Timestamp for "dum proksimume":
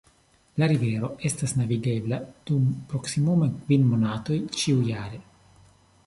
2.49-3.49